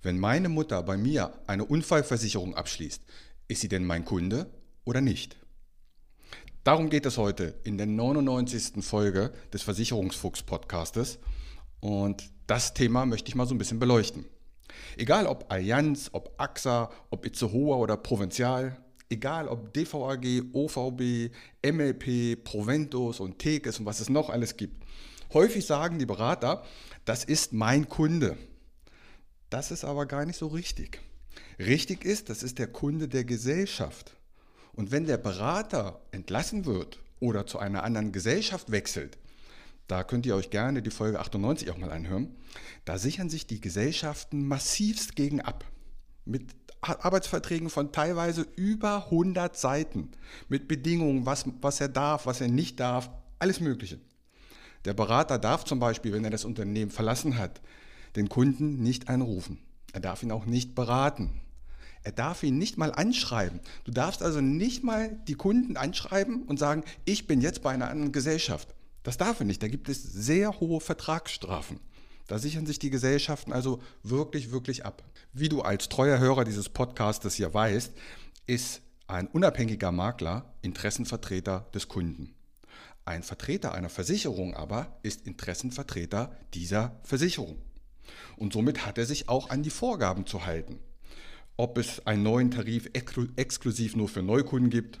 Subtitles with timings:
[0.00, 3.02] Wenn meine Mutter bei mir eine Unfallversicherung abschließt,
[3.48, 4.48] ist sie denn mein Kunde
[4.84, 5.36] oder nicht?
[6.62, 8.84] Darum geht es heute in der 99.
[8.84, 11.18] Folge des Versicherungsfuchs-Podcastes
[11.80, 14.26] und das Thema möchte ich mal so ein bisschen beleuchten.
[14.96, 18.76] Egal ob Allianz, ob AXA, ob Itzehoa oder Provinzial,
[19.10, 21.32] egal ob DVAG, OVB,
[21.66, 24.84] MLP, Proventus und Tekes und was es noch alles gibt.
[25.32, 26.62] Häufig sagen die Berater,
[27.04, 28.36] das ist mein Kunde.
[29.50, 31.00] Das ist aber gar nicht so richtig.
[31.58, 34.16] Richtig ist, das ist der Kunde der Gesellschaft.
[34.74, 39.18] Und wenn der Berater entlassen wird oder zu einer anderen Gesellschaft wechselt,
[39.88, 42.36] da könnt ihr euch gerne die Folge 98 auch mal anhören,
[42.84, 45.64] da sichern sich die Gesellschaften massivst gegen ab.
[46.26, 50.10] Mit Arbeitsverträgen von teilweise über 100 Seiten,
[50.48, 53.98] mit Bedingungen, was, was er darf, was er nicht darf, alles Mögliche.
[54.84, 57.60] Der Berater darf zum Beispiel, wenn er das Unternehmen verlassen hat,
[58.18, 59.58] den Kunden nicht anrufen.
[59.92, 61.40] Er darf ihn auch nicht beraten.
[62.02, 63.60] Er darf ihn nicht mal anschreiben.
[63.84, 67.90] Du darfst also nicht mal die Kunden anschreiben und sagen, ich bin jetzt bei einer
[67.90, 68.74] anderen Gesellschaft.
[69.02, 69.62] Das darf er nicht.
[69.62, 71.80] Da gibt es sehr hohe Vertragsstrafen.
[72.26, 75.02] Da sichern sich die Gesellschaften also wirklich, wirklich ab.
[75.32, 77.92] Wie du als treuer Hörer dieses Podcastes hier weißt,
[78.46, 82.34] ist ein unabhängiger Makler Interessenvertreter des Kunden.
[83.06, 87.56] Ein Vertreter einer Versicherung aber ist Interessenvertreter dieser Versicherung.
[88.36, 90.78] Und somit hat er sich auch an die Vorgaben zu halten.
[91.56, 95.00] Ob es einen neuen Tarif exklusiv nur für Neukunden gibt,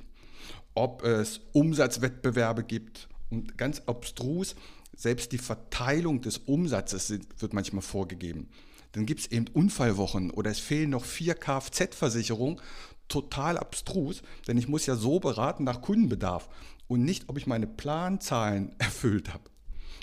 [0.74, 4.56] ob es Umsatzwettbewerbe gibt und ganz abstrus,
[4.96, 8.48] selbst die Verteilung des Umsatzes wird manchmal vorgegeben.
[8.92, 12.60] Dann gibt es eben Unfallwochen oder es fehlen noch vier Kfz-Versicherungen.
[13.06, 16.48] Total abstrus, denn ich muss ja so beraten nach Kundenbedarf
[16.88, 19.44] und nicht, ob ich meine Planzahlen erfüllt habe.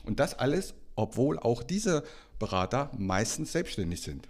[0.06, 2.03] Und das alles, obwohl auch diese
[2.39, 4.28] Berater meistens selbstständig sind.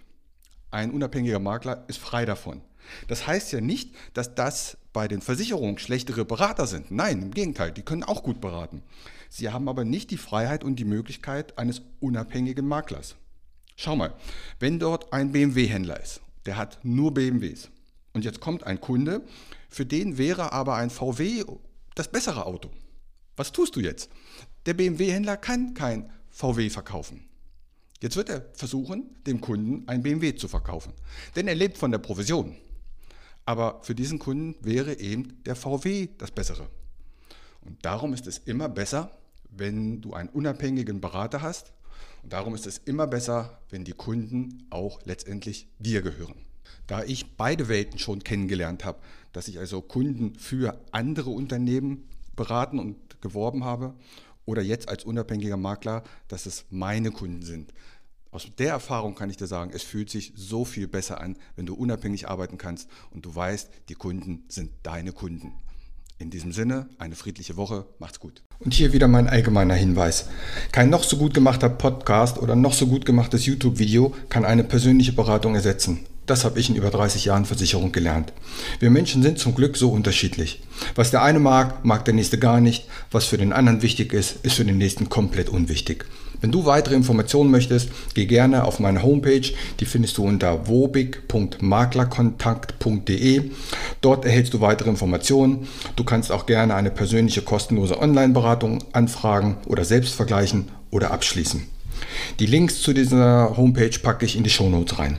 [0.70, 2.60] Ein unabhängiger Makler ist frei davon.
[3.08, 6.90] Das heißt ja nicht, dass das bei den Versicherungen schlechtere Berater sind.
[6.90, 8.82] Nein, im Gegenteil, die können auch gut beraten.
[9.28, 13.16] Sie haben aber nicht die Freiheit und die Möglichkeit eines unabhängigen Maklers.
[13.76, 14.14] Schau mal,
[14.58, 17.68] wenn dort ein BMW-Händler ist, der hat nur BMWs.
[18.14, 19.20] Und jetzt kommt ein Kunde,
[19.68, 21.44] für den wäre aber ein VW
[21.94, 22.70] das bessere Auto.
[23.36, 24.08] Was tust du jetzt?
[24.64, 27.24] Der BMW-Händler kann kein VW verkaufen.
[28.02, 30.92] Jetzt wird er versuchen, dem Kunden ein BMW zu verkaufen.
[31.34, 32.54] Denn er lebt von der Provision.
[33.46, 36.68] Aber für diesen Kunden wäre eben der VW das Bessere.
[37.62, 39.16] Und darum ist es immer besser,
[39.48, 41.72] wenn du einen unabhängigen Berater hast.
[42.22, 46.44] Und darum ist es immer besser, wenn die Kunden auch letztendlich dir gehören.
[46.86, 48.98] Da ich beide Welten schon kennengelernt habe,
[49.32, 53.94] dass ich also Kunden für andere Unternehmen beraten und geworben habe
[54.46, 57.72] oder jetzt als unabhängiger Makler, dass es meine Kunden sind.
[58.30, 61.66] Aus der Erfahrung kann ich dir sagen, es fühlt sich so viel besser an, wenn
[61.66, 65.52] du unabhängig arbeiten kannst und du weißt, die Kunden sind deine Kunden.
[66.18, 68.42] In diesem Sinne, eine friedliche Woche, macht's gut.
[68.58, 70.28] Und hier wieder mein allgemeiner Hinweis.
[70.72, 75.12] Kein noch so gut gemachter Podcast oder noch so gut gemachtes YouTube-Video kann eine persönliche
[75.12, 76.06] Beratung ersetzen.
[76.26, 78.32] Das habe ich in über 30 Jahren Versicherung gelernt.
[78.80, 80.60] Wir Menschen sind zum Glück so unterschiedlich.
[80.96, 82.88] Was der eine mag, mag der nächste gar nicht.
[83.12, 86.04] Was für den anderen wichtig ist, ist für den nächsten komplett unwichtig.
[86.40, 89.50] Wenn du weitere Informationen möchtest, geh gerne auf meine Homepage.
[89.80, 93.50] Die findest du unter wobig.maklerkontakt.de.
[94.00, 95.68] Dort erhältst du weitere Informationen.
[95.94, 101.75] Du kannst auch gerne eine persönliche kostenlose Online-Beratung anfragen oder selbst vergleichen oder abschließen.
[102.38, 105.18] Die Links zu dieser Homepage packe ich in die Shownotes rein.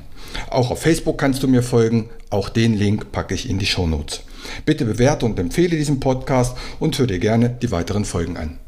[0.50, 2.10] Auch auf Facebook kannst du mir folgen.
[2.30, 4.22] Auch den Link packe ich in die Show Notes.
[4.66, 8.60] Bitte bewerte und empfehle diesen Podcast und hör dir gerne die weiteren Folgen an.